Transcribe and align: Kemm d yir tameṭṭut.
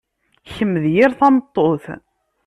Kemm 0.53 0.73
d 0.83 0.85
yir 0.93 1.11
tameṭṭut. 1.19 1.85